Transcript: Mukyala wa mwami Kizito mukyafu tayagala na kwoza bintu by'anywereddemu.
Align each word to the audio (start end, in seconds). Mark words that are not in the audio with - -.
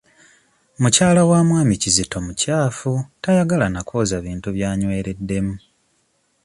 Mukyala 0.81 1.21
wa 1.29 1.39
mwami 1.47 1.73
Kizito 1.81 2.17
mukyafu 2.25 2.91
tayagala 3.21 3.65
na 3.73 3.81
kwoza 3.87 4.15
bintu 4.25 4.47
by'anywereddemu. 4.55 5.55